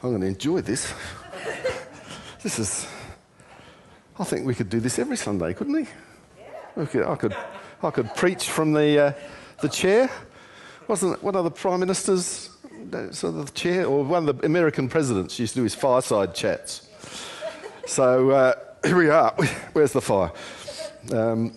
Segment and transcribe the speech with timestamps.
[0.00, 0.94] I'm going to enjoy this.
[2.42, 2.86] this is.
[4.16, 5.86] I think we could do this every Sunday, couldn't we?
[6.38, 6.84] Yeah.
[6.86, 7.36] Could, I could.
[7.82, 9.12] I could preach from the uh,
[9.60, 10.08] the chair.
[10.86, 12.50] Wasn't it, one of the prime ministers,
[13.10, 16.32] sort of the chair, or one of the American presidents used to do his fireside
[16.32, 16.88] chats.
[17.86, 18.54] So uh,
[18.84, 19.32] here we are.
[19.72, 20.30] Where's the fire?
[21.12, 21.52] Um,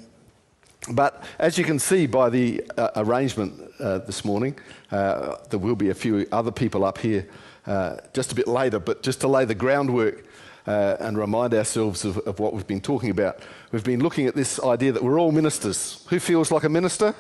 [0.90, 4.58] but as you can see by the uh, arrangement uh, this morning,
[4.92, 7.28] uh, there will be a few other people up here
[7.66, 10.26] uh, just a bit later, but just to lay the groundwork
[10.68, 13.40] uh, and remind ourselves of, of, what we've been talking about.
[13.72, 16.06] We've been looking at this idea that we're all ministers.
[16.10, 17.16] Who feels like a minister?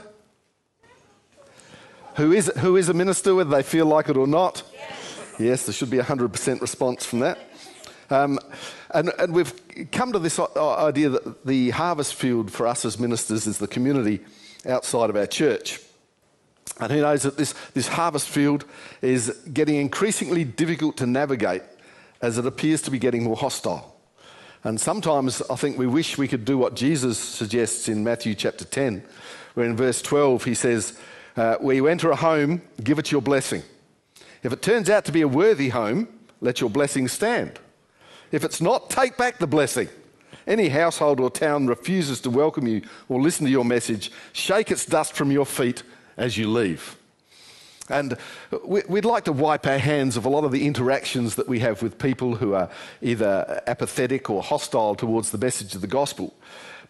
[2.16, 4.63] Who is, who is a minister, whether they feel like it or not?
[4.73, 7.39] Yes, yes there should be a 100% response from that.
[8.09, 8.39] Um,
[8.94, 9.53] and, and, we've
[9.91, 14.19] come to this idea that the harvest field for us as ministers is the community
[14.66, 15.80] outside of our church.
[16.81, 18.66] And who knows that this, this harvest field
[19.03, 21.62] is getting increasingly difficult to navigate
[22.22, 23.95] as it appears to be getting more hostile.
[24.63, 28.66] And sometimes I think we wish we could do what Jesus suggests in Matthew chapter
[28.66, 29.03] 10,
[29.53, 31.00] where in verse 12 he says,
[31.38, 33.61] uh, Where you enter a home, give it your blessing.
[34.44, 36.08] If it turns out to be a worthy home,
[36.42, 37.59] let your blessing stand.
[38.31, 39.89] If it's not, take back the blessing.
[40.48, 44.86] Any household or town refuses to welcome you or listen to your message, shake its
[44.86, 45.83] dust from your feet
[46.17, 46.98] as you leave.
[47.90, 48.17] And
[48.64, 51.81] we'd like to wipe our hands of a lot of the interactions that we have
[51.81, 52.70] with people who are
[53.02, 56.34] either apathetic or hostile towards the message of the gospel.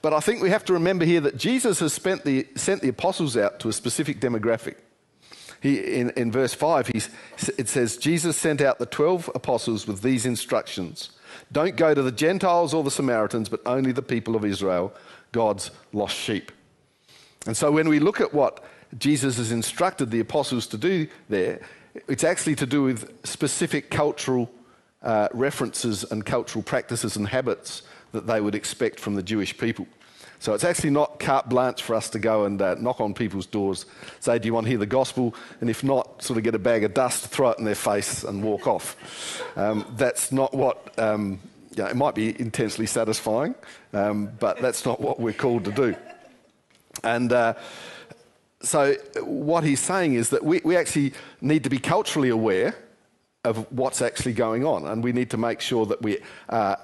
[0.02, 3.36] But I think we have to remember here that Jesus has the, sent the apostles
[3.38, 4.76] out to a specific demographic.
[5.62, 6.92] He, in, in verse 5,
[7.58, 11.12] it says, Jesus sent out the 12 apostles with these instructions
[11.52, 14.94] Don't go to the Gentiles or the Samaritans, but only the people of Israel,
[15.32, 16.52] God's lost sheep.
[17.46, 18.64] And so when we look at what
[18.97, 21.61] Jesus has instructed the apostles to do there,
[22.08, 24.52] it's actually to do with specific cultural
[25.02, 29.88] uh, references and cultural practices and habits that they would expect from the Jewish people.
[30.39, 33.46] So it's actually not carte blanche for us to go and uh, knock on people's
[33.46, 33.85] doors,
[34.19, 35.35] say, Do you want to hear the gospel?
[35.62, 38.24] And if not, sort of get a bag of dust, throw it in their face,
[38.24, 39.44] and walk off.
[39.56, 41.40] Um, that's not what, um,
[41.75, 43.53] you know, it might be intensely satisfying,
[43.94, 45.96] um, but that's not what we're called to do.
[47.03, 47.53] And uh,
[48.64, 52.76] so uh, what he's saying is that we, we actually need to be culturally aware
[53.44, 56.78] of what's actually going on, and we need to make sure that we are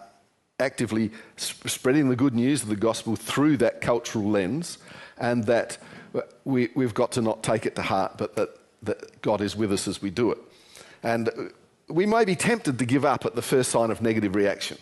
[0.59, 4.77] actively spreading the good news of the gospel through that cultural lens,
[5.17, 5.77] and that
[6.15, 8.49] uh, we, we've got to not take it to heart, but that,
[8.81, 10.39] that God is with us as we do it.
[11.03, 11.29] And
[11.87, 14.77] we may be tempted to give up at the first sign of negative reaction.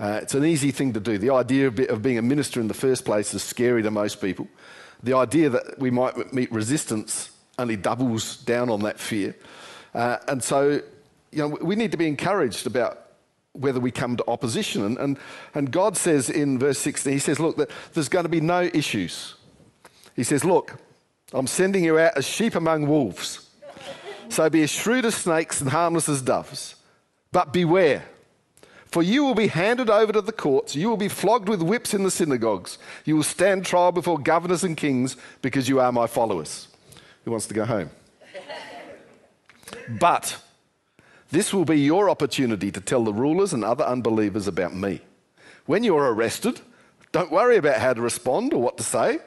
[0.00, 1.18] Uh, it's an easy thing to do.
[1.18, 4.46] The idea of being a minister in the first place is scary to most people.
[5.02, 9.34] The idea that we might meet resistance only doubles down on that fear.
[9.94, 10.80] Uh, and so,
[11.32, 13.08] you know, we need to be encouraged about
[13.52, 14.84] whether we come to opposition.
[14.84, 15.18] And, and,
[15.54, 19.34] and God says in verse 16, He says, Look, there's going to be no issues.
[20.14, 20.76] He says, Look,
[21.32, 23.48] I'm sending you out as sheep among wolves.
[24.28, 26.76] So be as shrewd as snakes and harmless as doves.
[27.32, 28.04] But beware,
[28.90, 31.92] for you will be handed over to the courts, you will be flogged with whips
[31.92, 36.06] in the synagogues, you will stand trial before governors and kings because you are my
[36.06, 36.68] followers.
[37.24, 37.90] Who wants to go home?
[40.00, 40.40] but
[41.30, 45.02] this will be your opportunity to tell the rulers and other unbelievers about me.
[45.66, 46.62] When you're arrested,
[47.12, 49.18] don't worry about how to respond or what to say.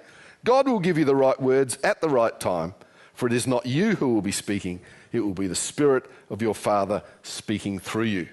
[0.44, 2.74] God will give you the right words at the right time,
[3.14, 4.80] for it is not you who will be speaking,
[5.12, 8.28] it will be the Spirit of your Father speaking through you.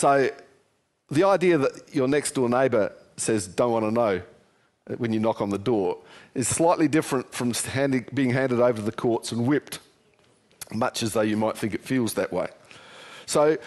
[0.00, 0.30] So,
[1.10, 4.22] the idea that your next door neighbour says, don't want to know
[4.88, 5.98] uh, when you knock on the door,
[6.34, 7.52] is slightly different from
[8.14, 9.78] being handed over to the courts and whipped
[10.72, 12.48] much as though you might think it feels that way.
[13.26, 13.58] So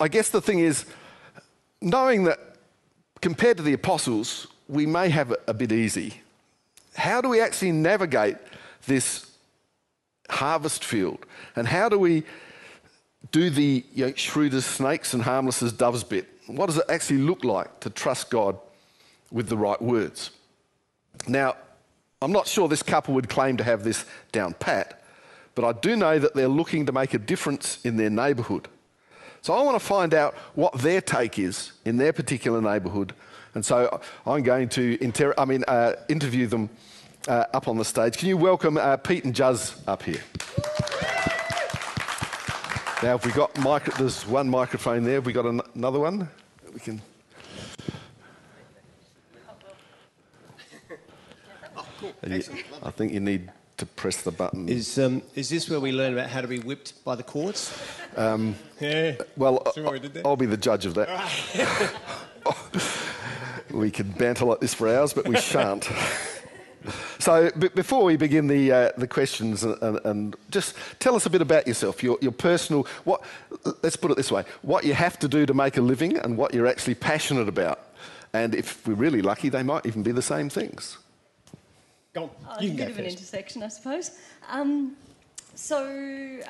[0.00, 0.86] I guess the thing is,
[1.82, 2.38] knowing that
[3.20, 6.22] compared to the apostles, we may have it a bit easy,
[6.96, 8.38] how do we actually navigate
[8.86, 9.30] this
[10.30, 11.26] harvest field?
[11.56, 12.24] And how do we
[13.30, 16.28] do the you know, shrewd as snakes and harmless as doves bit?
[16.46, 18.58] What does it actually look like to trust God
[19.30, 20.30] with the right words?
[21.28, 21.56] Now,
[22.20, 25.02] I'm not sure this couple would claim to have this down pat,
[25.54, 28.68] but I do know that they're looking to make a difference in their neighbourhood.
[29.42, 33.12] So I want to find out what their take is in their particular neighbourhood.
[33.54, 36.70] And so I'm going to inter- I mean, uh, interview them
[37.28, 38.16] uh, up on the stage.
[38.16, 40.22] Can you welcome uh, Pete and Juz up here?
[43.02, 45.14] Now, have we got mic- there's one microphone there.
[45.14, 46.28] Have we got an- another one?
[46.72, 47.02] We can.
[51.76, 52.12] Oh, cool!
[52.22, 54.68] I think you need to press the button.
[54.68, 57.76] Is, um, is this where we learn about how to be whipped by the courts?
[58.16, 59.16] Um, yeah.
[59.36, 60.22] well, we?
[60.24, 61.08] I'll be the judge of that.
[63.70, 65.88] we could banter like this for hours, but we shan't.
[67.22, 71.24] So, b- before we begin the, uh, the questions, and, and, and just tell us
[71.24, 73.22] a bit about yourself, your, your personal, what,
[73.84, 76.36] let's put it this way, what you have to do to make a living and
[76.36, 77.78] what you're actually passionate about.
[78.32, 80.98] And if we're really lucky, they might even be the same things.
[82.12, 82.30] Go on.
[82.50, 83.16] Oh, you a can bit go of an first.
[83.18, 84.18] intersection, I suppose.
[84.50, 84.96] Um,
[85.54, 85.86] so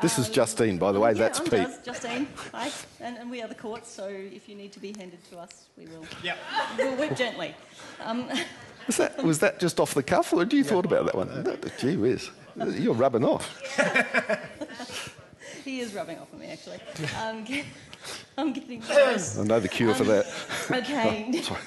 [0.00, 1.66] This is um, Justine, by the way, yeah, that's I'm Pete.
[1.66, 2.26] Jus- Justine.
[2.52, 2.70] Hi,
[3.00, 3.90] and, and we are the courts.
[3.90, 6.06] So if you need to be handed to us, we will.
[6.22, 6.38] Yep.
[6.78, 7.54] We'll whip gently.
[8.00, 8.30] Um,
[8.87, 11.43] Was that, was that just off the cuff, or had you thought about that one?
[11.43, 13.61] No, gee whiz, you're rubbing off.
[15.64, 16.81] he is rubbing off on me, actually.
[17.20, 17.44] Um,
[18.38, 19.38] I'm getting nervous.
[19.38, 20.26] I know the cure for that.
[20.70, 21.32] Okay.
[21.43, 21.61] Sorry.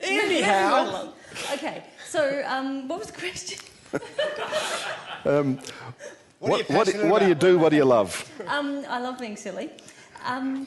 [0.00, 1.12] Anyhow.
[1.52, 1.84] Okay.
[2.06, 3.58] So um, what was the question?
[6.40, 7.58] What, What what, what do you do?
[7.58, 8.30] What do you love?
[8.48, 9.70] Um, I love being silly.
[10.26, 10.66] Um,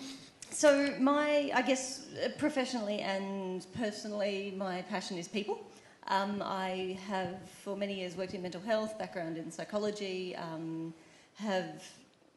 [0.52, 5.60] so my, I guess, uh, professionally and personally, my passion is people.
[6.08, 10.36] Um, I have for many years worked in mental health, background in psychology.
[10.36, 10.94] Um,
[11.36, 11.84] have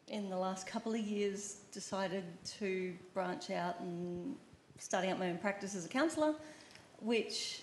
[0.09, 2.25] in the last couple of years decided
[2.59, 4.35] to branch out and
[4.79, 6.35] starting up my own practice as a counsellor,
[7.01, 7.63] which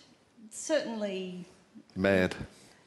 [0.50, 1.46] certainly,
[1.96, 2.34] Mad,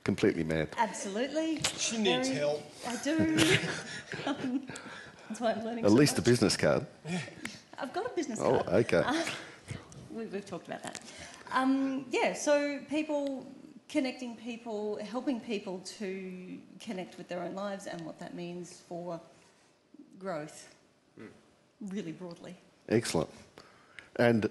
[0.02, 0.68] completely mad.
[0.78, 2.62] absolutely, She needs very- help.
[2.88, 3.38] I do.
[4.26, 4.62] Um,
[5.30, 5.84] that's why I'm learning.
[5.84, 6.84] At so least a business card.
[7.78, 8.64] I've got a business Oh, card.
[8.68, 9.04] Oh, okay.
[10.12, 11.00] We, we've talked about that.
[11.52, 13.46] Um, yeah, so people
[13.88, 19.20] connecting people, helping people to connect with their own lives and what that means for
[20.18, 20.74] growth,
[21.80, 22.56] really broadly.
[22.88, 23.30] Excellent.
[24.16, 24.50] And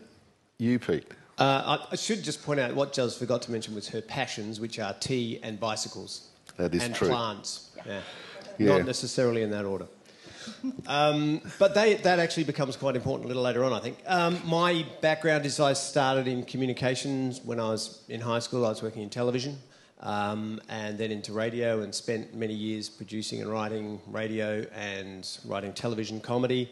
[0.59, 1.11] you, Pete?
[1.37, 4.61] Uh, I, I should just point out what Juz forgot to mention was her passions,
[4.61, 6.29] which are tea and bicycles.
[6.55, 7.09] That is and true.
[7.09, 7.71] plants.
[7.85, 7.99] Yeah.
[8.57, 8.77] Yeah.
[8.77, 9.87] Not necessarily in that order.
[10.87, 13.97] Um, but they, that actually becomes quite important a little later on, I think.
[14.07, 18.65] Um, my background is I started in communications when I was in high school.
[18.65, 19.57] I was working in television
[20.01, 25.73] um, and then into radio and spent many years producing and writing radio and writing
[25.73, 26.71] television comedy.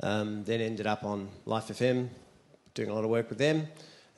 [0.00, 2.08] Um, then ended up on Life FM,
[2.74, 3.66] doing a lot of work with them,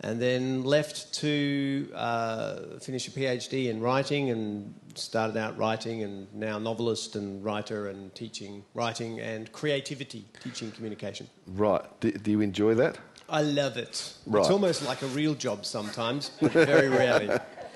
[0.03, 6.33] and then left to uh, finish a PhD in writing and started out writing and
[6.35, 11.29] now novelist and writer and teaching writing and creativity, teaching communication.
[11.47, 11.85] Right.
[12.01, 12.99] Do, do you enjoy that?
[13.29, 14.15] I love it.
[14.27, 14.41] Right.
[14.41, 17.29] It's almost like a real job sometimes, but very rarely.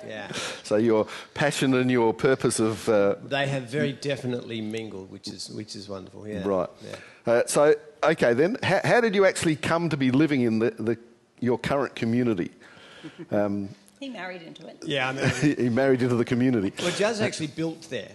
[0.07, 0.33] Yeah.
[0.65, 5.51] So your passion and your purpose of uh, They have very definitely mingled, which is,
[5.51, 6.27] which is wonderful.
[6.27, 6.47] Yeah.
[6.47, 6.69] right.
[6.85, 7.33] Yeah.
[7.33, 10.71] Uh, so okay, then how, how did you actually come to be living in the,
[10.71, 10.99] the
[11.45, 12.51] your current community?
[13.31, 13.69] Um,
[14.01, 14.83] He married into it.
[14.85, 15.27] Yeah, I know.
[15.65, 16.73] he married into the community.
[16.79, 18.11] Well, Jazz actually built there.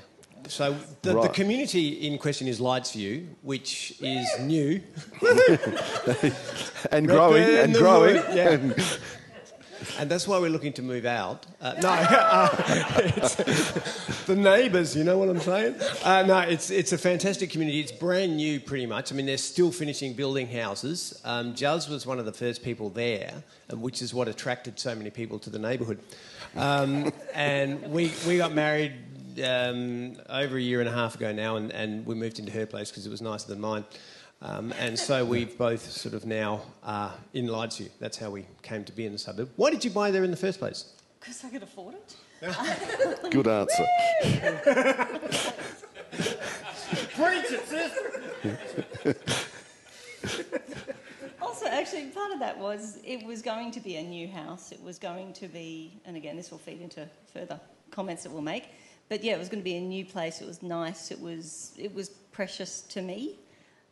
[0.47, 4.81] So the, the community in question is Lightsview, which is new.
[6.91, 8.15] and growing and growing.
[8.15, 8.51] yeah.
[8.51, 8.75] And
[10.07, 11.45] that's why we're looking to move out.
[11.59, 12.49] Uh, no, uh,
[12.97, 13.35] it's
[14.25, 15.75] the neighbours, you know what I'm saying?
[16.03, 17.79] Uh, no, it's, it's a fantastic community.
[17.79, 19.11] It's brand new pretty much.
[19.11, 21.19] I mean, they're still finishing building houses.
[21.25, 23.43] Um, Juz was one of the first people there,
[23.73, 25.99] which is what attracted so many people to the neighbourhood.
[26.55, 28.93] Um, and we, we got married
[29.43, 32.65] um, over a year and a half ago now, and, and we moved into her
[32.65, 33.85] place because it was nicer than mine.
[34.41, 37.89] Um, and so we've both sort of now uh, in Lightsview.
[37.99, 39.49] That's how we came to be in the suburb.
[39.57, 40.93] Why did you buy there in the first place?
[41.19, 42.15] Because I could afford it.
[43.31, 43.85] Good answer.
[47.15, 49.15] Preach it, sister!
[51.41, 54.71] Also, actually, part of that was it was going to be a new house.
[54.71, 57.59] It was going to be, and again, this will feed into further
[57.91, 58.69] comments that we'll make.
[59.09, 60.39] But yeah, it was going to be a new place.
[60.39, 61.11] It was nice.
[61.11, 63.35] It was it was precious to me.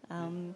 [0.10, 0.56] Um,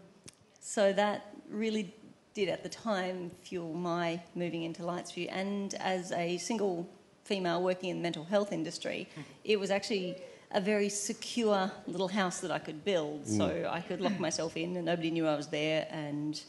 [0.60, 1.93] so that really
[2.34, 5.27] did at the time fuel my moving into Lightsview.
[5.31, 6.88] And as a single
[7.24, 9.22] female working in the mental health industry, mm-hmm.
[9.43, 10.15] it was actually
[10.53, 13.25] a very secure little house that I could build.
[13.25, 13.72] So mm.
[13.72, 15.88] I could lock myself in and nobody knew I was there.
[15.89, 16.41] And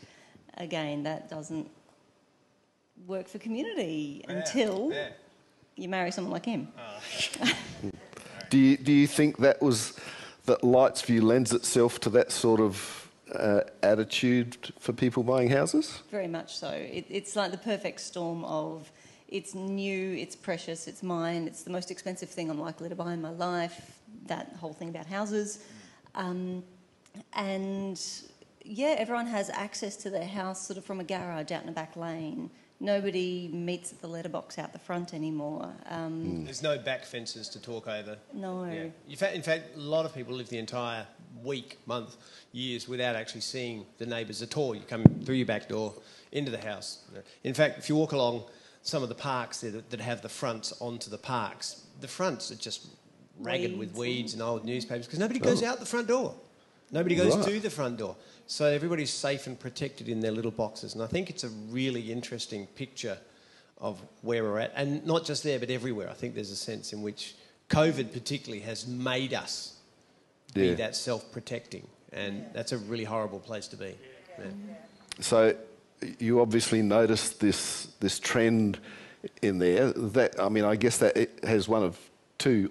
[0.57, 1.71] again, that doesn't
[3.07, 4.93] work for community until
[5.77, 6.69] you marry someone like him.
[6.77, 7.57] Ah.
[8.51, 9.99] Do you, do you think that was
[10.47, 16.03] that Lightsview lends itself to that sort of uh, attitude for people buying houses?
[16.11, 16.71] Very much so.
[16.71, 18.91] It, it's like the perfect storm of
[19.29, 23.15] it's new, it's precious, it's mine, it's the most expensive thing I'm likely to buy
[23.15, 25.65] in my life, that whole thing about houses.
[26.15, 26.63] Um,
[27.33, 28.01] and
[28.63, 31.73] yeah, everyone has access to their house sort of from a garage out in a
[31.73, 32.51] back lane.
[32.83, 35.73] Nobody meets at the letterbox out the front anymore.
[35.89, 38.19] Um, There's no back fences to talk over.
[38.35, 38.65] No.
[38.65, 38.87] Yeah.
[39.09, 41.07] In fact, in fact, a lot of people live the entire
[41.45, 42.17] week, month,
[42.51, 44.75] years without actually seeing the neighbours at all.
[44.75, 45.95] You come through your back door
[46.33, 47.05] into the house.
[47.45, 48.43] In fact, if you walk along
[48.83, 52.57] some of the parks that, that have the fronts onto the parks, the fronts are
[52.57, 52.89] just
[53.39, 56.35] ragged with Weeds weeds and old newspapers because nobody goes out the front door.
[56.93, 57.47] Nobody goes Right.
[57.47, 58.17] to the front door.
[58.47, 60.95] So everybody's safe and protected in their little boxes.
[60.95, 63.19] And I think it's a really interesting picture
[63.79, 64.73] of where we're at.
[64.77, 66.09] And not just there, but everywhere.
[66.11, 67.35] I think there's a sense in which
[67.71, 69.77] COVID, particularly, has made us
[70.55, 71.87] be that self protecting.
[72.13, 73.97] And that's a really horrible place to be.
[74.39, 74.45] Yeah.
[75.21, 75.57] So
[76.19, 78.79] you obviously noticed this this trend
[79.41, 79.93] in there.
[79.93, 81.99] That I mean, I guess that it has one of
[82.43, 82.71] two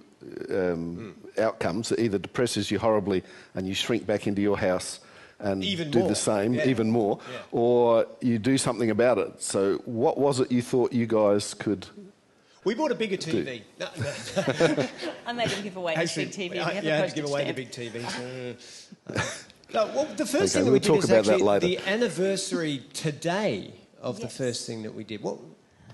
[0.49, 1.91] um, outcomes.
[1.91, 3.23] It either depresses you horribly
[3.55, 4.99] and you shrink back into your house
[5.39, 6.09] and Even do more.
[6.09, 6.67] the same, Yeah.
[6.67, 7.37] even more, Yeah.
[7.51, 9.41] or you do something about it.
[9.41, 11.87] So what was it you thought you guys could?
[12.63, 13.63] We bought a bigger TV.
[13.79, 14.87] No, no.
[15.25, 16.51] I made him give away his big TV.
[16.51, 17.55] We I- yeah, I a had to give away stamp.
[17.57, 18.55] the big TV.
[19.07, 19.21] uh,
[19.73, 21.47] no, well, the first Okay, thing that we'll we did talk is about that actually
[21.47, 21.67] later.
[21.67, 25.23] the anniversary today of the first thing that we did.
[25.23, 25.37] What,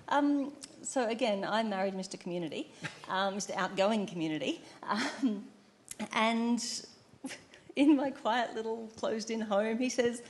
[0.09, 2.19] Um, so again, I married Mr.
[2.19, 2.71] Community,
[3.09, 3.55] um, Mr.
[3.55, 5.45] Outgoing Community, um,
[6.13, 6.63] and
[7.75, 10.21] in my quiet little closed-in home, he says,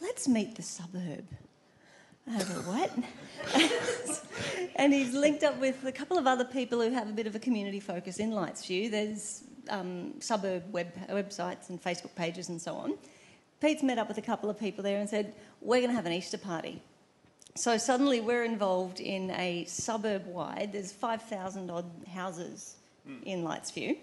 [0.00, 1.26] "Let's meet the suburb."
[2.28, 2.92] I go, what?
[4.76, 7.34] and he's linked up with a couple of other people who have a bit of
[7.34, 8.90] a community focus in Lightsview.
[8.90, 12.96] There's um, suburb web, websites and Facebook pages and so on.
[13.60, 16.06] Pete's met up with a couple of people there and said, We're going to have
[16.06, 16.82] an Easter party.
[17.56, 22.76] So suddenly we're involved in a suburb wide, there's 5,000 odd houses
[23.24, 23.96] in Lightsview,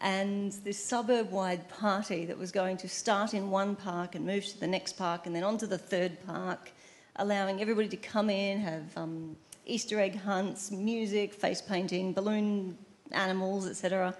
[0.00, 4.44] and this suburb wide party that was going to start in one park and move
[4.46, 6.72] to the next park and then on to the third park,
[7.16, 12.76] allowing everybody to come in, have um, Easter egg hunts, music, face painting, balloon
[13.12, 14.16] animals, etc.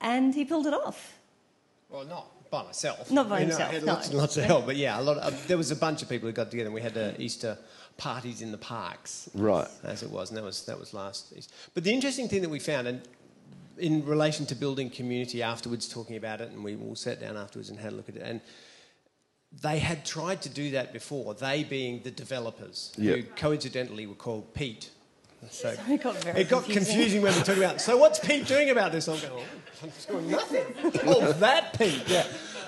[0.00, 1.18] And he pulled it off.
[1.90, 3.10] well, not by myself.
[3.10, 3.92] Not by I mean, himself, I had no.
[3.92, 5.18] lots and lots of help, but yeah, a lot.
[5.18, 7.58] Of, there was a bunch of people who got together, and we had uh, Easter
[7.96, 9.28] parties in the parks.
[9.34, 9.68] Right.
[9.84, 11.32] as it was, and that was that was last.
[11.36, 11.52] Easter.
[11.74, 13.02] But the interesting thing that we found, and
[13.76, 17.70] in relation to building community afterwards, talking about it, and we all sat down afterwards
[17.70, 18.40] and had a look at it, and
[19.62, 21.34] they had tried to do that before.
[21.34, 24.90] They being the developers, who coincidentally were called Pete.
[25.50, 27.80] So It got very it got confusing when we talked about.
[27.80, 29.08] So what's Pete doing about this?
[29.08, 30.64] I'm going, oh, I'm just going nothing.
[31.06, 32.26] oh, that Pete, yeah.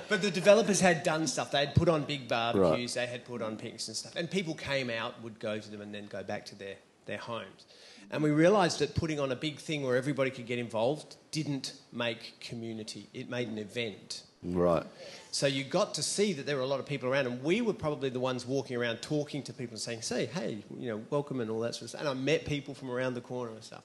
[0.09, 1.53] But the developers had done stuff.
[1.53, 2.95] They had put on big barbecues.
[2.95, 4.17] They had put on picnics and stuff.
[4.17, 7.19] And people came out, would go to them, and then go back to their their
[7.19, 7.67] homes.
[8.11, 11.75] And we realised that putting on a big thing where everybody could get involved didn't
[11.93, 13.09] make community.
[13.15, 14.25] It made an event.
[14.43, 14.85] Right.
[15.33, 17.61] So you got to see that there were a lot of people around, and we
[17.61, 21.03] were probably the ones walking around talking to people and saying, "Say, hey, you know,
[21.11, 22.01] welcome," and all that sort of stuff.
[22.01, 23.83] And I met people from around the corner and stuff,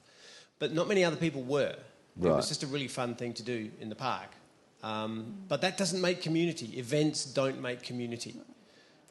[0.58, 1.76] but not many other people were.
[2.18, 4.30] It was just a really fun thing to do in the park.
[4.82, 6.78] Um, but that doesn't make community.
[6.78, 8.36] Events don't make community.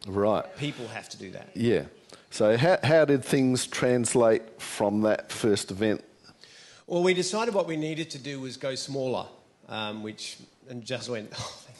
[0.07, 0.43] Right.
[0.57, 1.49] People have to do that.
[1.53, 1.83] Yeah.
[2.29, 6.03] So how, how did things translate from that first event?
[6.87, 9.25] Well, we decided what we needed to do was go smaller,
[9.67, 10.37] um, which
[10.69, 11.31] and just went.
[11.33, 11.75] Oh, thank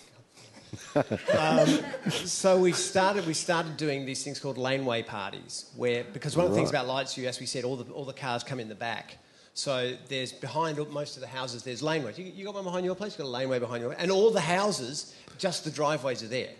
[0.93, 1.69] God.
[1.69, 1.69] um,
[2.11, 3.25] so we started.
[3.25, 6.87] We started doing these things called laneway parties, where because one of the things about
[6.87, 9.17] Lightsview as we said, all the all the cars come in the back.
[9.53, 11.63] So there's behind most of the houses.
[11.63, 12.17] There's laneways.
[12.17, 13.13] You, you got one behind your place.
[13.17, 16.51] You got a laneway behind your, and all the houses, just the driveways are there,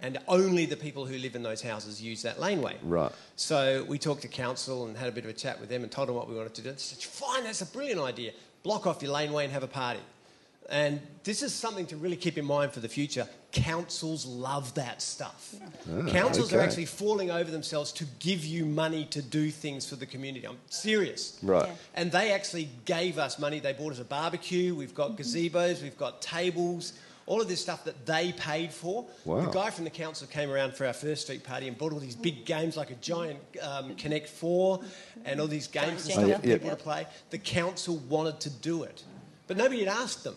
[0.00, 2.76] and only the people who live in those houses use that laneway.
[2.82, 3.12] Right.
[3.36, 5.92] So we talked to council and had a bit of a chat with them and
[5.92, 6.70] told them what we wanted to do.
[6.70, 8.32] They said, fine, that's a brilliant idea.
[8.62, 10.00] Block off your laneway and have a party.
[10.68, 13.26] And this is something to really keep in mind for the future.
[13.52, 15.54] Councils love that stuff.
[16.08, 20.04] Councils are actually falling over themselves to give you money to do things for the
[20.04, 20.46] community.
[20.46, 21.38] I'm serious.
[21.42, 21.66] Right.
[21.66, 21.74] Yeah.
[21.94, 23.60] And they actually gave us money.
[23.60, 24.74] They bought us a barbecue.
[24.74, 25.82] We've got gazebos.
[25.82, 26.92] We've got tables.
[27.24, 29.06] All of this stuff that they paid for.
[29.24, 29.40] Wow.
[29.40, 31.98] The guy from the council came around for our first street party and bought all
[31.98, 34.80] these big games like a giant um, Connect Four
[35.24, 36.52] and all these games and Giant stuff for Jenga.
[36.52, 37.06] people to play.
[37.30, 39.04] The council wanted to do it,
[39.46, 40.36] but nobody had asked them.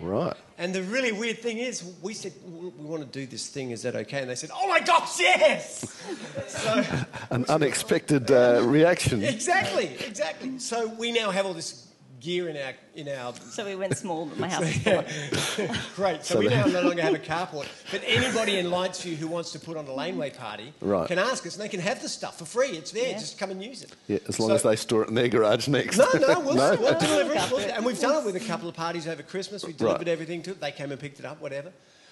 [0.00, 0.36] Right.
[0.58, 3.82] And the really weird thing is, we said, we want to do this thing, is
[3.82, 4.20] that okay?
[4.20, 6.00] And they said, oh my gosh, yes!
[6.48, 6.84] so,
[7.30, 9.22] An unexpected uh, reaction.
[9.22, 10.58] exactly, exactly.
[10.58, 11.85] So we now have all this
[12.26, 15.68] gear in our, in our So we went small, but my house is full.
[15.94, 16.24] Great.
[16.24, 17.68] So, So we now no longer have a carport.
[17.92, 21.06] But anybody in Lightsview who wants to put on a laneway party Right.
[21.06, 22.70] can ask us, and they can have the stuff for free.
[22.70, 23.10] It's there.
[23.10, 23.18] Yeah.
[23.18, 23.92] Just come and use it.
[24.08, 25.98] Yeah, as long So- as they store it in their garage next.
[25.98, 26.76] No, no, we'll, No?
[26.80, 27.50] we'll deliver Look it.
[27.52, 27.70] We'll- it.
[27.76, 29.64] and we've done it with a couple of parties over Christmas.
[29.64, 30.60] We delivered everything to it.
[30.60, 31.70] They came and picked it up, whatever.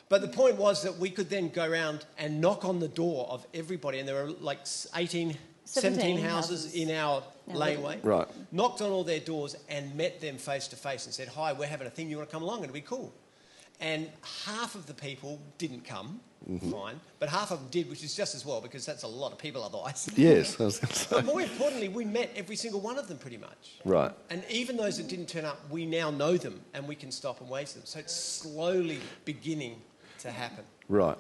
[0.08, 3.26] But the point was that we could then go around and knock on the door
[3.30, 4.60] of everybody, and there were like
[4.94, 7.98] 18 17, houses, in our Now, laneway.
[8.02, 8.26] Right.
[8.52, 11.66] Knocked on all their doors and met them face to face and said, Hi, we're
[11.68, 12.62] having a thing, you want to come along?
[12.62, 13.12] It'll be cool.
[13.80, 14.08] And
[14.44, 16.72] half of the people didn't come, Mm-hmm.
[16.72, 19.32] fine, but half of them did, which is just as well because that's a lot
[19.32, 20.10] of people otherwise.
[20.16, 21.06] Yes, I was going to say.
[21.10, 23.78] But more importantly, we met every single one of them pretty much.
[23.86, 24.12] Right.
[24.28, 27.40] And even those that didn't turn up, we now know them and we can stop
[27.40, 27.86] and wave to them.
[27.86, 29.80] So it's slowly beginning
[30.18, 30.64] to happen.
[30.90, 31.16] Right.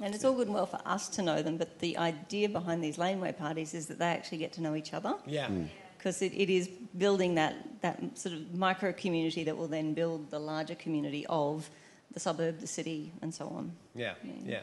[0.00, 2.82] And it's all good and well for us to know them, but the idea behind
[2.82, 5.14] these laneway parties is that they actually get to know each other.
[5.26, 5.48] Yeah.
[5.48, 5.68] Mm.
[5.98, 6.68] Because it, it is
[6.98, 11.70] building that, that sort of micro community that will then build the larger community of
[12.12, 13.72] the suburb, the city, and so on.
[13.94, 14.60] Yeah, yeah.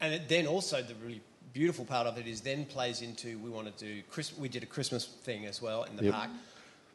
[0.00, 1.20] And it, then also the really
[1.52, 4.62] beautiful part of it is then plays into we want to do Chris, we did
[4.62, 6.14] a Christmas thing as well in the Yep.
[6.14, 6.30] park.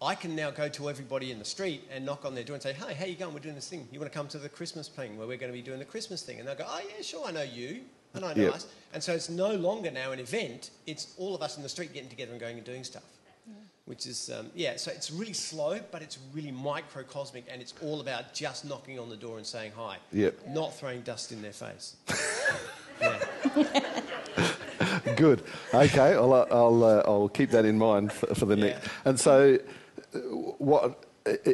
[0.01, 2.63] I can now go to everybody in the street and knock on their door and
[2.63, 3.33] say, "Hey, how you going?
[3.33, 3.87] We're doing this thing.
[3.91, 5.85] You want to come to the Christmas thing where we're going to be doing the
[5.85, 7.81] Christmas thing?" And they'll go, "Oh yeah, sure, I know you,
[8.13, 8.53] and I know Yep.
[8.53, 11.69] us." And so it's no longer now an event; it's all of us in the
[11.69, 13.03] street getting together and going and doing stuff.
[13.85, 17.99] Which is um, yeah, so it's really slow, but it's really microcosmic, and it's all
[17.99, 20.47] about just knocking on the door and saying hi Yep.
[20.49, 21.95] not throwing dust in their face.
[23.01, 23.19] yeah.
[25.15, 25.43] Good.
[25.73, 28.87] Okay, I'll, uh, I'll, uh, I'll keep that in mind for, for the next.
[29.05, 29.57] And so,
[30.59, 31.51] what, uh, uh,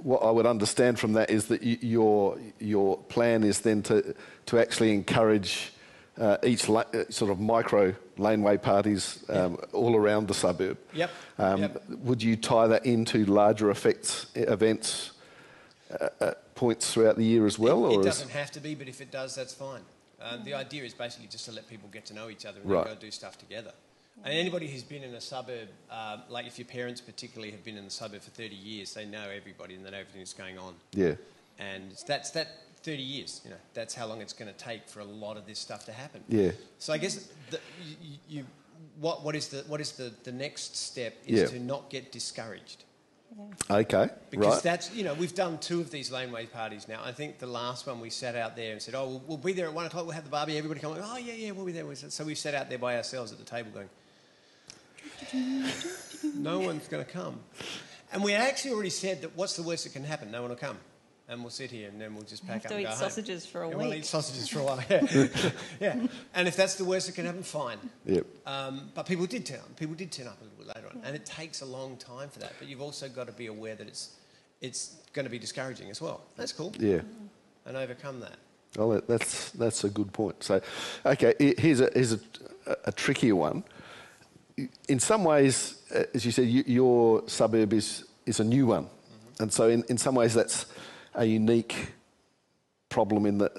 [0.00, 4.14] what I would understand from that is that your, your plan is then to,
[4.46, 5.72] to actually encourage
[6.18, 10.78] uh, each la- uh, sort of micro laneway parties um, all around the suburb.
[10.92, 11.82] Yep, Um, yep.
[11.88, 15.10] Would you tie that into larger effects, events,
[16.00, 17.90] uh, uh, points throughout the year as well?
[17.90, 19.80] it, it doesn't have to be, but if it does, that's fine.
[20.22, 22.70] Um, the idea is basically just to let people get to know each other and
[22.70, 22.86] Right.
[22.86, 23.72] go do stuff together.
[24.22, 27.76] And anybody who's been in a suburb, um, like if your parents particularly have been
[27.76, 30.58] in the suburb for 30 years, they know everybody and they know everything that's going
[30.58, 30.74] on.
[30.92, 31.14] Yeah.
[31.58, 32.48] And that's that
[32.82, 35.46] 30 years, you know, that's how long it's going to take for a lot of
[35.46, 36.22] this stuff to happen.
[36.28, 36.52] Yeah.
[36.78, 38.46] So I guess the, you, you,
[39.00, 41.46] what, what is, the, what is the, the next step is Yeah.
[41.46, 42.84] to not get discouraged.
[43.68, 44.08] Okay.
[44.30, 44.62] Because right.
[44.62, 47.00] that's, you know, we've done two of these laneway parties now.
[47.04, 49.52] I think the last one we sat out there and said, oh, we'll, we'll be
[49.52, 50.96] there at one o'clock, we'll have the barbie, everybody come.
[50.96, 51.84] Oh, yeah, yeah, we'll be there.
[51.94, 53.88] So we sat out there by ourselves at the table going,
[56.34, 57.40] no one's going to come.
[58.12, 60.30] And we actually already said that what's the worst that can happen?
[60.30, 60.78] No one will come.
[61.26, 62.98] And we'll sit here and then we'll just pack have up to and go home.
[62.98, 65.26] sausages for a And We'll eat sausages for a while, yeah.
[65.80, 66.06] yeah.
[66.34, 67.78] And if that's the worst that can happen, fine.
[68.04, 68.26] Yep.
[68.44, 69.74] Um, but people did turn up.
[69.76, 72.28] People did turn up a little bit later on, and it takes a long time
[72.28, 72.52] for that.
[72.58, 74.16] But you've also got to be aware that it's
[74.60, 76.20] it's going to be discouraging as well.
[76.36, 77.00] That's cool, Yeah.
[77.64, 78.36] and overcome that.
[78.76, 80.42] Well, that's that's a good point.
[80.44, 80.60] So,
[81.06, 82.18] okay, here's a here's a,
[82.84, 83.64] a trickier one.
[84.88, 88.86] In some ways, uh, as you said, you, your suburb is is a new one,
[89.40, 90.66] and so in, in some ways that's
[91.14, 91.92] a unique
[92.88, 93.52] problem in that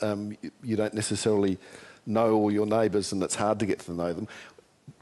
[0.00, 1.58] um, you, you don't necessarily
[2.06, 4.28] know all your neighbours, and it's hard to get to know them.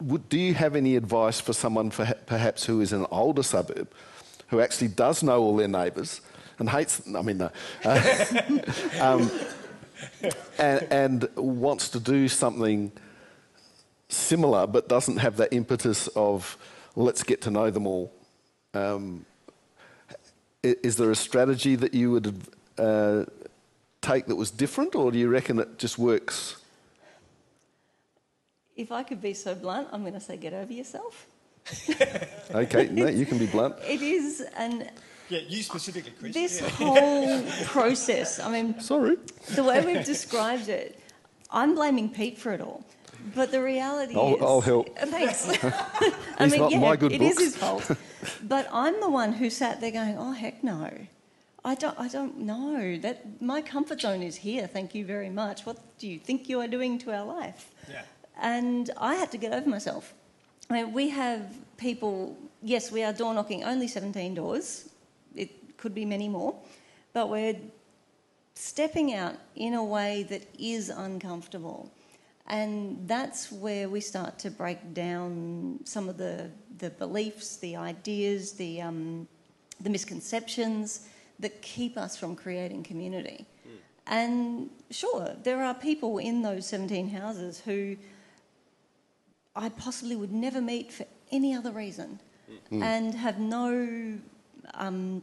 [0.01, 3.43] Would, do you have any advice for someone for, perhaps who is in an older
[3.43, 3.91] suburb,
[4.49, 6.21] who actually does know all their neighbours
[6.59, 6.99] and hates?
[6.99, 7.17] them?
[7.17, 7.51] I mean, no.
[7.85, 8.61] Uh,
[9.01, 9.31] um,
[10.59, 12.93] and, and wants to do something
[14.13, 16.57] similar, but doesn't have that impetus of
[16.97, 18.13] let's get to know them all.
[18.75, 19.25] Um,
[20.63, 22.35] is there a strategy that you would
[22.79, 23.25] uh,
[24.03, 26.57] take that was different, or do you reckon it just works?
[28.77, 31.27] If I could be so blunt, I'm going to say get over yourself.
[32.53, 33.77] Okay, no, you can be blunt.
[33.89, 34.89] It is an
[35.29, 36.35] Yeah, you specifically, Chris.
[36.35, 36.69] this Yeah.
[36.71, 38.41] whole process.
[38.41, 39.17] I mean, Sorry.
[39.55, 40.99] the way we've described it,
[41.53, 42.83] I'm blaming Pete for it all.
[43.35, 44.99] But the reality I'll- is, I'll help.
[45.17, 45.49] Thanks.
[46.39, 47.45] I mean, not yeah, my good it is books.
[47.45, 47.91] his fault.
[48.43, 50.91] But I'm the one who sat there going, "Oh heck no,
[51.65, 54.67] I don't, I don't know that my comfort zone is here.
[54.67, 55.65] Thank you very much.
[55.65, 58.03] What do you think you are doing to our life?" Yeah.
[58.43, 60.15] And I had to get over myself.
[60.69, 61.43] I mean, we have
[61.77, 64.89] people, yes, we are door knocking only 17 doors.
[65.35, 66.55] It could be many more.
[67.13, 67.57] But we're
[68.55, 71.91] stepping out in a way that is uncomfortable.
[72.51, 78.53] And that's where we start to break down some of the, the beliefs, the ideas,
[78.55, 79.29] the, um,
[79.81, 81.09] the misconceptions
[81.39, 83.47] that keep us from creating community.
[84.09, 87.97] And sure, there are people in those 17 houses who
[89.55, 92.19] I possibly would never meet for any other reason
[92.83, 94.19] and have no
[94.75, 95.23] um,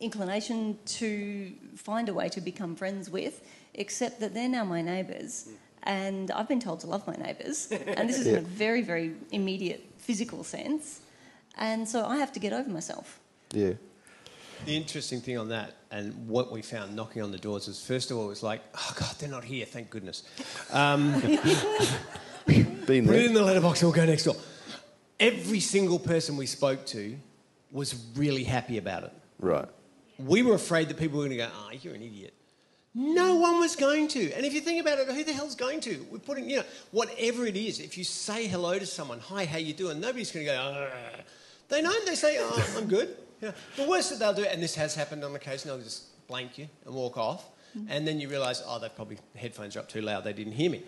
[0.00, 3.40] inclination to find a way to become friends with,
[3.72, 5.48] except that they're now my neighbours.
[5.84, 7.70] And I've been told to love my neighbours.
[7.96, 11.00] and this is in a very, very immediate physical sense.
[11.56, 13.20] And so I have to get over myself.
[13.52, 13.72] Yeah.
[14.66, 18.10] The interesting thing on that, and what we found knocking on the doors was, first
[18.10, 20.22] of all, it was like, oh God, they're not here, thank goodness.
[20.70, 21.20] Um,
[22.46, 24.36] Been put it in the letterbox, and we'll go next door.
[25.18, 27.16] Every single person we spoke to
[27.72, 29.12] was really happy about it.
[29.38, 29.68] Right.
[30.18, 32.34] We were afraid that people were going to go, ah, you're an idiot.
[32.94, 34.32] No one was going to.
[34.32, 36.06] And if you think about it, who the hell's going to?
[36.10, 39.58] We're putting, you know, whatever it is, if you say hello to someone, hi, how
[39.58, 40.00] you doing?
[40.00, 41.22] Nobody's going to go, "Argh."
[41.68, 43.16] They know, they say, oh, I'm good.
[43.40, 43.54] The
[43.88, 46.94] worst that they'll do, and this has happened on occasion, they'll just blank you and
[46.94, 47.46] walk off.
[47.78, 47.92] Mm-hmm.
[47.92, 50.24] And then you realise, oh, they've probably headphones are up too loud.
[50.24, 50.82] They didn't hear me,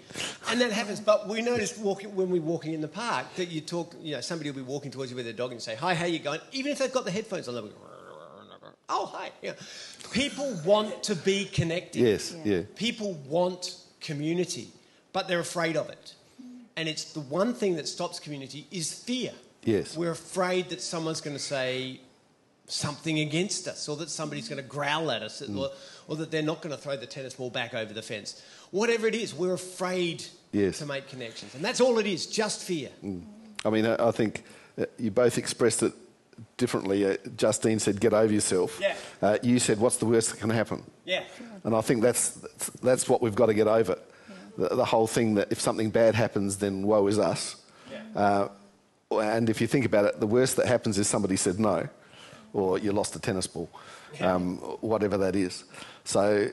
[0.48, 0.98] and that happens.
[0.98, 3.94] But we noticed walking when we're walking in the park that you talk.
[4.02, 6.06] You know, somebody will be walking towards you with their dog and say, "Hi, how
[6.06, 7.72] you going?" Even if they've got the headphones on, they'll be,
[8.92, 9.54] "Oh, hi." Yeah.
[10.12, 12.02] People want to be connected.
[12.02, 12.62] Yes, yeah.
[12.76, 14.68] People want community,
[15.12, 16.14] but they're afraid of it.
[16.76, 19.32] And it's the one thing that stops community is fear.
[19.64, 19.96] Yes.
[19.96, 22.00] We're afraid that someone's going to say
[22.66, 25.58] something against us, or that somebody's going to growl at us, Mm.
[25.58, 25.70] or,
[26.08, 28.40] or that they're not going to throw the tennis ball back over the fence.
[28.70, 30.78] Whatever it is, we're afraid Yes.
[30.78, 31.54] to make connections.
[31.54, 32.90] And that's all it is, just fear.
[33.64, 34.44] I mean, I I think
[34.78, 35.92] uh, you both expressed it
[36.56, 37.04] differently.
[37.06, 38.94] Uh, Justine said, "Get over yourself." Yeah.
[39.20, 41.24] Uh, you said, "What's the worst that can happen?" Yeah.
[41.64, 43.98] And I think that's that's, that's what we've got to get over.
[44.58, 47.56] The, the whole thing that if something bad happens, then woe is us.
[48.14, 48.48] Uh,
[49.10, 51.88] and if you think about it, the worst that happens is somebody said no,
[52.52, 53.70] or you lost a tennis ball,
[54.20, 55.64] um, whatever that is.
[56.04, 56.48] So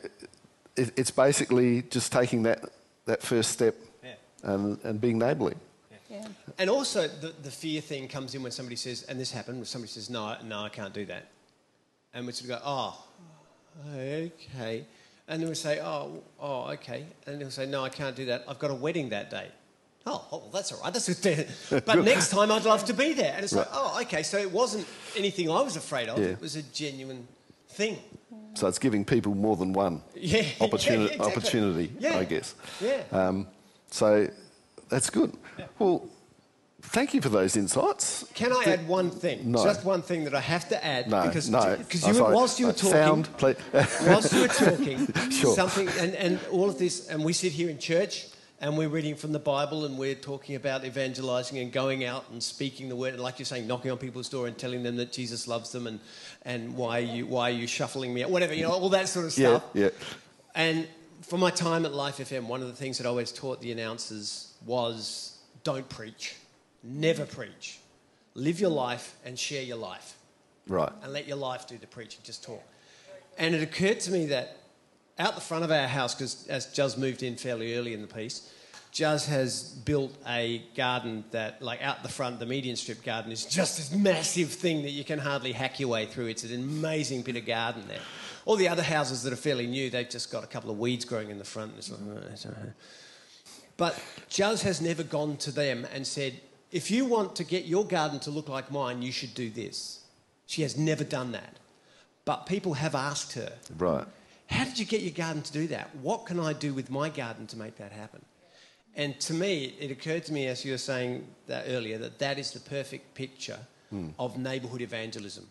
[0.77, 2.63] it, it's basically just taking that,
[3.05, 4.13] that first step Yeah.
[4.43, 5.55] and, and being neighbourly.
[6.19, 6.27] Yeah.
[6.57, 9.65] And also, the, the fear thing comes in when somebody says, and this happened, when
[9.65, 11.27] somebody says, no, no, I can't do that.
[12.13, 13.05] And we sort of go, oh,
[13.95, 14.85] okay.
[15.27, 17.05] And then we say, oh, oh, okay.
[17.27, 18.45] And they'll say, no, I can't do that.
[18.47, 19.47] I've got a wedding that day.
[20.05, 20.91] Oh, oh well, that's all right.
[20.91, 23.33] That's a but next time I'd love to be there.
[23.35, 24.23] And it's like, oh, okay.
[24.23, 26.17] So it wasn't anything I was afraid of.
[26.17, 26.29] Yeah.
[26.29, 27.27] It was a genuine
[27.69, 27.99] thing.
[28.55, 30.43] So it's giving people more than one Yeah.
[30.59, 31.31] opportunity, yeah, exactly.
[31.31, 32.17] opportunity Yeah.
[32.17, 32.55] I guess.
[32.81, 33.03] Yeah.
[33.11, 33.47] Um,
[33.91, 34.27] so
[34.89, 35.37] that's good.
[35.77, 36.07] Well,
[36.81, 38.25] thank you for those insights.
[38.33, 39.51] Can I add one thing?
[39.51, 39.63] No.
[39.63, 41.09] Just one thing that I have to add.
[41.09, 41.75] No, because, no.
[41.77, 42.35] Because Oh, you, sorry.
[42.35, 43.29] whilst you were Uh, talking, Sound,
[44.07, 45.55] whilst you were talking, Sure.
[45.55, 48.27] something, and, and all of this, and we sit here in church
[48.61, 52.43] and we're reading from the Bible and we're talking about evangelizing and going out and
[52.43, 55.11] speaking the word, and like you're saying, knocking on people's door and telling them that
[55.13, 55.99] Jesus loves them and,
[56.43, 59.07] and why, are you, why are you shuffling me out, whatever, you know, all that
[59.07, 59.63] sort of yeah, stuff.
[59.73, 59.89] yeah.
[60.55, 60.87] And
[61.21, 63.71] for my time at Life FM, one of the things that I always taught the
[63.71, 66.35] announcers was don't preach,
[66.83, 67.79] never preach.
[68.35, 70.15] Live your life and share your life
[70.67, 70.91] Right.
[71.03, 72.63] and let your life do the preaching, just talk.
[73.37, 74.57] And it occurred to me that
[75.17, 78.07] out the front of our house, because as Juz moved in fairly early in the
[78.07, 78.49] piece,
[78.91, 83.45] Juz has built a garden that, like out the front, the median strip garden is
[83.45, 86.27] just this massive thing that you can hardly hack your way through.
[86.27, 87.99] It's an amazing bit of garden there.
[88.45, 91.05] All the other houses that are fairly new, they've just got a couple of weeds
[91.05, 91.73] growing in the front.
[91.77, 92.71] It's like, oh, uh, "Oh, it's all right."
[93.79, 96.33] But Juz has never gone to them and said,
[96.69, 100.01] if you want to get your garden to look like mine, you should do this.
[100.45, 101.55] She has never done that.
[102.25, 104.05] But people have asked her, Right.
[104.47, 105.95] how did you get your garden to do that?
[105.95, 108.23] What can I do with my garden to make that happen?
[108.95, 112.37] And to me, it occurred to me as you were saying that earlier that that
[112.37, 114.09] is the perfect picture hmm.
[114.19, 115.47] of neighbourhood evangelism.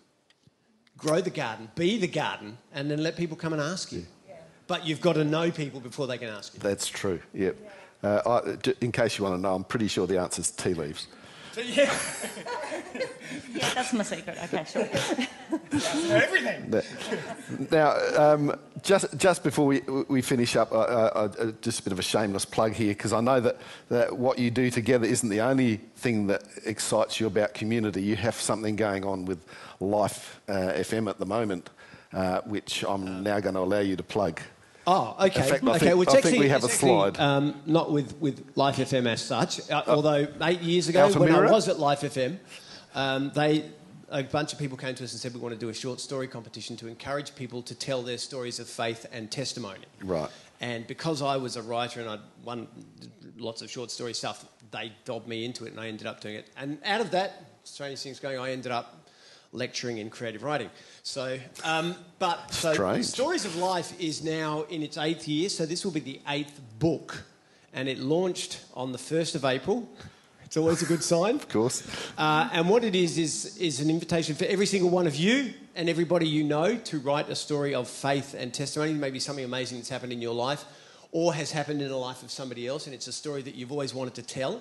[0.98, 4.04] Grow the garden, be the garden, and then let people come and ask you.
[4.68, 6.60] But you've got to know people before they can ask you.
[6.60, 7.20] That's true.
[7.32, 7.56] Yep.
[8.02, 10.50] Uh, I, j- in case you want to know, I'm pretty sure the answer is
[10.50, 11.08] tea leaves.
[11.56, 11.92] Yeah,
[13.52, 14.38] Yeah, that's my secret.
[14.44, 14.82] Okay, sure.
[16.12, 16.82] everything.
[17.70, 21.92] Now, um, just just before we we finish up, uh, uh, uh, just a bit
[21.92, 23.56] of a shameless plug here because I know that,
[23.88, 28.02] that what you do together isn't the only thing that excites you about community.
[28.02, 29.38] You have something going on with
[29.80, 31.70] Life uh, FM at the moment,
[32.12, 34.40] uh, which I'm now going to allow you to plug.
[34.90, 35.42] Oh, okay.
[35.42, 37.20] Fact, okay, think- well, it's I think we have a slide.
[37.20, 41.48] Um, not with, with Life FM as such, uh, although eight years ago when Altamira?
[41.48, 42.38] I was at Life FM,
[42.94, 43.66] um, they,
[44.08, 46.00] a bunch of people came to us and said we want to do a short
[46.00, 49.80] story competition to encourage people to tell their stories of faith and testimony.
[50.02, 50.30] Right.
[50.62, 52.66] And because I was a writer and I'd won
[53.36, 56.36] lots of short story stuff, they dobbed me into it and I ended up doing
[56.36, 56.48] it.
[56.56, 58.97] And out of that, strange things going, I ended up
[59.52, 60.70] lecturing in creative writing.
[61.02, 63.04] So, um, but so Strange.
[63.06, 66.60] Stories of Life is now in its eighth year, so this will be the eighth
[66.78, 67.24] book.
[67.72, 69.88] And it launched on the 1st of April.
[70.44, 71.36] It's always a good sign.
[71.36, 71.86] Of course.
[72.16, 75.52] Uh, and what it is, is is an invitation for every single one of you
[75.76, 79.76] and everybody you know to write a story of faith and testimony, maybe something amazing
[79.76, 80.64] that's happened in your life
[81.12, 83.72] or has happened in the life of somebody else, and it's a story that you've
[83.72, 84.60] always wanted to tell.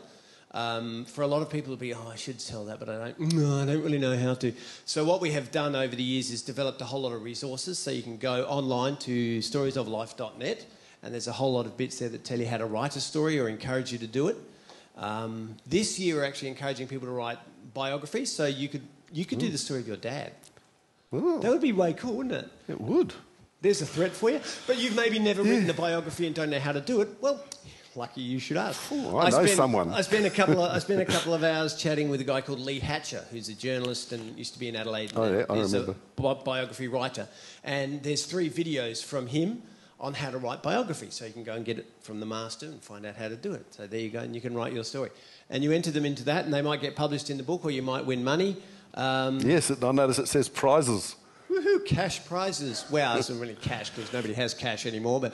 [0.52, 2.98] Um, for a lot of people, it'll be, oh, I should tell that, but I
[3.12, 4.54] don't, no, I don't really know how to.
[4.86, 7.78] So, what we have done over the years is developed a whole lot of resources.
[7.78, 10.66] So, you can go online to storiesoflife.net,
[11.04, 13.02] and there's a whole lot of bits there that tell you how to write a
[13.02, 14.38] story or encourage you to do it.
[14.96, 17.40] Um, this year, we're actually encouraging people to write
[17.74, 20.32] biographies, so you could you could do the story of your dad.
[21.14, 22.50] Ooh, That would be way cool, wouldn't it?
[22.68, 23.14] it would.
[23.62, 26.60] There's a threat for you, but you've maybe never written a biography and don't know
[26.60, 27.10] how to do it.
[27.22, 27.44] Well,
[27.98, 28.92] lucky you should ask.
[28.92, 29.92] Ooh, I know spent, someone.
[29.92, 32.42] I spent a couple of I spent a couple of hours chatting with a guy
[32.42, 35.12] called Leigh Hatcher, who's a journalist and used to be in Adelaide.
[35.16, 35.96] Oh, yeah, I He's remember.
[36.18, 37.28] a bi- biography writer,
[37.64, 39.64] and there's three videos from him
[40.00, 41.08] on how to write biography.
[41.10, 43.36] So you can go and get it from the master and find out how to
[43.36, 43.66] do it.
[43.74, 45.10] So there you go, and you can write your story.
[45.50, 47.72] And you enter them into that, and they might get published in the book, or
[47.72, 48.58] you might win money.
[48.94, 51.16] Um, Yes, I notice it says prizes.
[51.58, 52.86] Woohoo, cash prizes.
[52.92, 55.34] Wow, this isn't really cash because nobody has cash anymore, but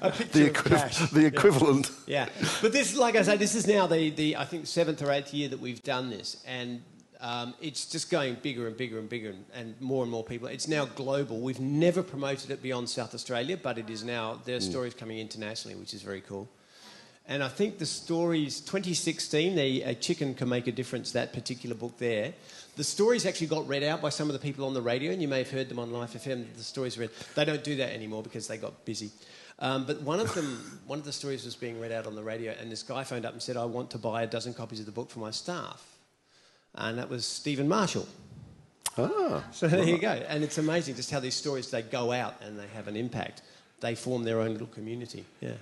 [0.00, 1.10] a picture The, of cash.
[1.10, 1.90] the equivalent.
[2.06, 2.28] Yeah,
[2.60, 5.32] but this, like I say, this is now the, the I think seventh or eighth
[5.32, 6.82] year that we've done this, and
[7.20, 10.48] um, it's just going bigger and bigger and bigger, and, and more and more people.
[10.48, 11.40] It's now global.
[11.40, 14.40] We've never promoted it beyond South Australia, but it is now.
[14.44, 16.48] There are stories coming internationally, which is very cool.
[17.26, 21.74] And I think the stories, 2016, the A Chicken Can Make a Difference, that particular
[21.74, 22.34] book there,
[22.76, 25.20] the stories actually got read out by some of the people on the radio, and
[25.22, 26.46] you may have heard them on Life FM.
[26.56, 27.10] The stories read.
[27.34, 29.10] They don't do that anymore because they got busy.
[29.60, 32.22] Um, but one of them, one of the stories was being read out on the
[32.22, 34.80] radio, and this guy phoned up and said, "I want to buy a dozen copies
[34.80, 35.82] of the book for my staff,"
[36.74, 38.06] and that was Steven Marshall.
[38.96, 40.08] Ah, So there you go.
[40.28, 43.42] And it's amazing just how these stories they go out and they have an impact.
[43.80, 45.24] They form their own little community.
[45.40, 45.54] Yeah.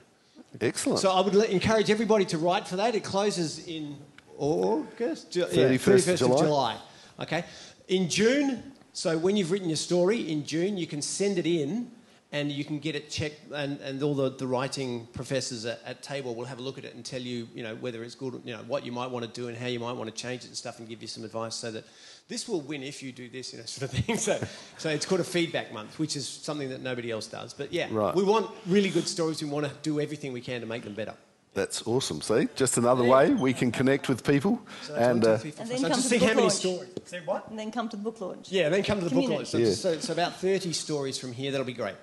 [0.61, 0.98] excellent.
[0.98, 2.94] So I would encourage everybody to write for that.
[2.94, 3.96] It closes in
[4.38, 6.35] August, Ju- 31st of July.
[6.35, 6.77] of July.
[7.20, 7.44] Okay.
[7.88, 11.90] In June, so when you've written your story in June, you can send it in
[12.35, 16.03] and you can get it checked and, and all the, the writing professors at, at
[16.03, 18.40] Tabor will have a look at it and tell you, you know, whether it's good,
[18.44, 20.42] you know, what you might want to do and how you might want to change
[20.44, 21.85] it and stuff and give you some advice so that
[22.29, 24.16] this will win if you do this, you know, sort of thing.
[24.16, 24.42] So,
[24.79, 27.53] so it's called a feedback month, which is something that nobody else does.
[27.53, 28.14] But yeah, Right.
[28.14, 29.42] we want really good stories.
[29.42, 31.14] We want to do everything we can to make them better.
[31.54, 32.22] That's awesome.
[32.22, 34.58] See, just another way we can connect with people.
[34.82, 36.26] So and uh, two, three, four, And then So come just to the see how
[36.28, 36.54] book many launch.
[36.54, 36.88] stories.
[37.04, 37.48] Say what?
[37.50, 38.50] And then come to the book launch.
[38.50, 39.48] Yeah, then come to the book launch.
[39.48, 39.72] So, Yeah.
[39.72, 41.50] so, so about 30 stories from here.
[41.50, 41.94] That'll be great.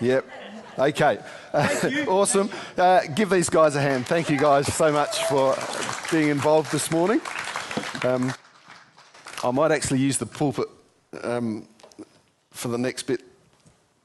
[0.00, 0.24] Yep.
[0.78, 1.18] Okay.
[2.06, 2.48] awesome.
[2.78, 4.06] Uh, give these guys a hand.
[4.06, 5.56] Thank you guys so much for
[6.12, 7.20] being involved this morning.
[8.04, 8.32] Um,
[9.42, 10.68] I might actually use the pulpit
[11.22, 11.66] um,
[12.52, 13.22] for the next bit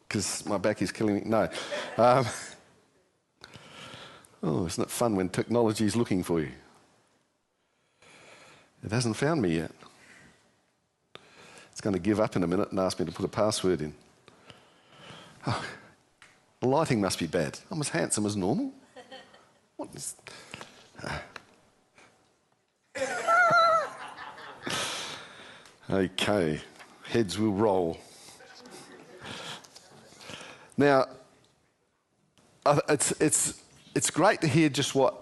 [0.08, 1.22] because my back is killing me.
[1.26, 1.50] No.
[1.98, 2.26] Um,
[4.46, 6.52] oh, isn't it fun when technology is looking for you?
[8.84, 9.72] It hasn't found me yet.
[11.72, 13.82] It's going to give up in a minute and ask me to put a password
[13.82, 13.96] in.
[15.48, 15.66] Oh,
[16.62, 17.60] The lighting must be bad.
[17.72, 18.72] I'm as handsome as normal.
[19.76, 20.16] What is.
[25.90, 26.62] okay,
[27.04, 27.98] heads will roll.
[30.78, 31.08] Now,
[32.90, 33.62] it's, it's,
[33.96, 35.16] it's great to hear just what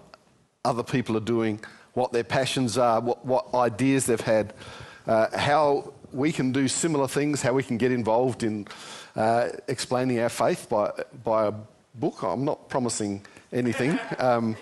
[0.64, 1.60] other people are doing,
[1.94, 4.52] what their passions are, what, what ideas they've had,
[5.06, 8.66] uh, how we can do similar things, how we can get involved in
[9.14, 10.90] uh, explaining our faith by,
[11.22, 11.52] by a
[11.94, 12.22] book.
[12.22, 14.56] I'm not promising anything, um,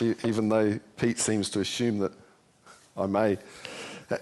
[0.00, 2.12] even though Pete seems to assume that
[2.96, 3.38] I may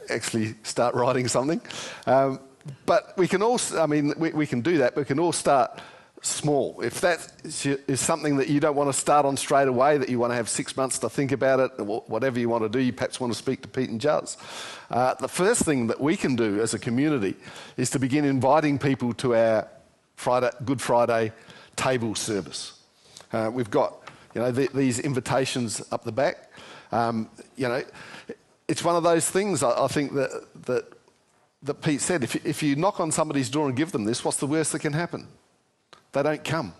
[0.09, 1.61] actually start writing something.
[2.07, 2.41] Um,
[2.87, 5.33] but we can all, I mean, we, we can do that, but we can all
[5.33, 5.81] start
[6.23, 6.81] small.
[6.81, 10.19] If that is, something that you don't want to start on straight away, that you
[10.21, 12.93] want to have six months to think about it, whatever you want to do, you
[12.93, 14.37] perhaps want to speak to Pete and Juz.
[14.89, 17.35] Uh, the first thing that we can do as a community
[17.77, 19.69] is to begin inviting people to our
[20.15, 21.33] Friday, Good Friday
[21.75, 22.81] table service.
[23.33, 23.95] Uh, we've got,
[24.35, 26.53] you know, the, these invitations up the back.
[26.93, 27.83] Um, you know,
[28.69, 30.85] it's one of those things I, I think that, that,
[31.65, 32.23] that Pete said.
[32.23, 34.81] If, if you knock on somebody's door and give them this, what's the worst that
[34.81, 35.27] can happen?
[36.13, 36.75] They don't come.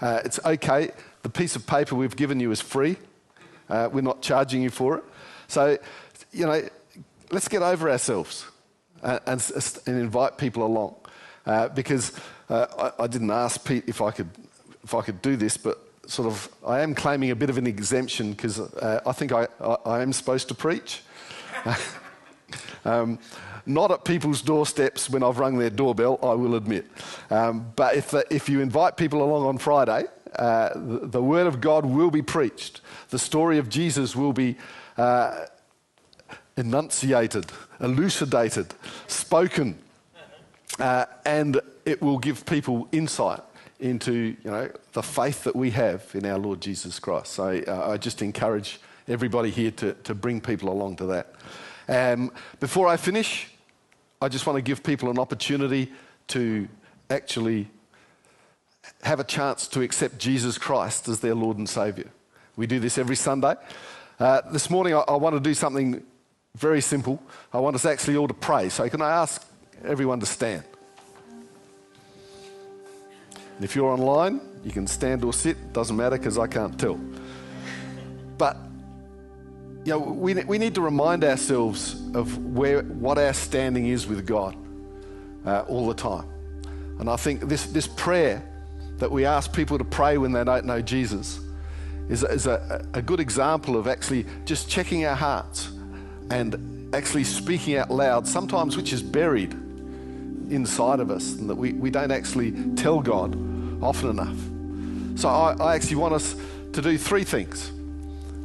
[0.00, 0.90] Uh, it's okay.
[1.22, 2.96] The piece of paper we've given you is free.
[3.68, 5.04] Uh, we're not charging you for it.
[5.48, 5.78] So,
[6.32, 6.68] you know,
[7.30, 8.46] let's get over ourselves
[9.02, 10.96] and, and, and invite people along.
[11.46, 12.12] Uh, because
[12.48, 14.30] uh, I, I didn't ask Pete if I could
[14.82, 17.66] if I could do this, but sort of I am claiming a bit of an
[17.66, 21.02] exemption because uh, I think I, I, I am supposed to preach.
[22.84, 23.18] Um,
[23.66, 26.86] not at people's doorsteps when I've rung their doorbell, I will admit.
[27.30, 30.04] Um, but if, the, if you invite people along on Friday,
[30.36, 32.80] uh, the, the Word of God will be preached.
[33.10, 34.56] The story of Jesus will be
[34.96, 35.46] uh,
[36.56, 37.46] enunciated,
[37.80, 38.74] elucidated,
[39.06, 39.78] spoken,
[40.78, 43.40] uh, and it will give people insight
[43.80, 47.32] into you know, the faith that we have in our Lord Jesus Christ.
[47.32, 51.34] So uh, I just encourage everybody here to, to bring people along to that.
[51.88, 53.48] Um, before I finish,
[54.24, 55.92] I just want to give people an opportunity
[56.28, 56.66] to
[57.10, 57.68] actually
[59.02, 62.06] have a chance to accept Jesus Christ as their Lord and Saviour.
[62.56, 63.54] We do this every Sunday.
[64.18, 66.02] Uh, this morning, I, I want to do something
[66.56, 67.22] very simple.
[67.52, 68.70] I want us actually all to pray.
[68.70, 69.46] So, can I ask
[69.84, 70.64] everyone to stand?
[73.56, 76.98] And if you're online, you can stand or sit, doesn't matter because I can't tell.
[79.84, 84.26] You know, we, we need to remind ourselves of where, what our standing is with
[84.26, 84.56] God
[85.44, 86.26] uh, all the time.
[86.98, 88.42] And I think this, this prayer
[88.96, 91.40] that we ask people to pray when they don't know Jesus
[92.08, 95.70] is, is a, a good example of actually just checking our hearts
[96.30, 99.52] and actually speaking out loud, sometimes which is buried
[100.50, 103.34] inside of us, and that we, we don't actually tell God
[103.82, 105.20] often enough.
[105.20, 106.36] So I, I actually want us
[106.72, 107.70] to do three things.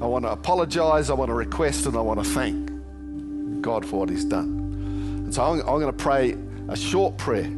[0.01, 3.99] I want to apologize, I want to request, and I want to thank God for
[3.99, 5.23] what He's done.
[5.25, 6.37] And so I'm, I'm going to pray
[6.69, 7.51] a short prayer.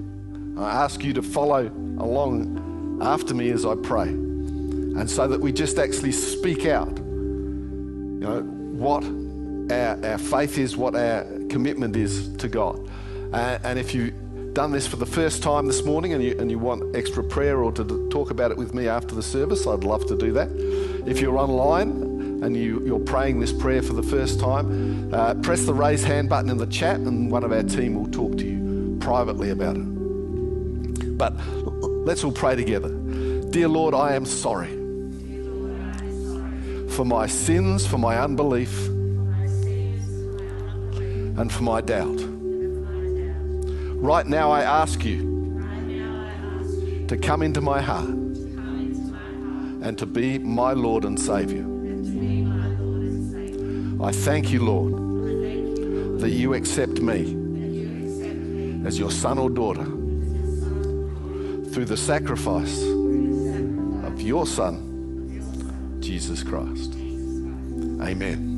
[0.58, 1.68] I ask you to follow
[2.00, 4.08] along after me as I pray.
[4.08, 9.04] And so that we just actually speak out, you know, what
[9.72, 12.90] our, our faith is, what our commitment is to God.
[13.34, 16.60] And if you've done this for the first time this morning and you, and you
[16.60, 20.06] want extra prayer or to talk about it with me after the service, I'd love
[20.08, 20.50] to do that.
[21.08, 22.11] If you're online
[22.42, 26.30] and you, you're praying this prayer for the first time, uh, press the raise hand
[26.30, 29.78] button in the chat and one of our team will talk to you privately about
[29.78, 31.18] it.
[31.18, 31.34] But
[32.06, 32.90] let's all pray together.
[33.52, 34.82] Dear Lord, I am sorry
[36.90, 38.88] for my sins, for my unbelief,
[41.38, 42.20] and for my doubt.
[44.02, 45.30] Right now, I ask you
[47.08, 48.10] to come into my heart
[49.84, 51.71] and to be my Lord and Savior.
[54.04, 57.38] I thank you, Lord, that you accept me
[58.86, 59.86] as your son or daughter
[61.72, 66.94] through the sacrifice of your Son, Jesus Christ.
[68.02, 68.51] Amen.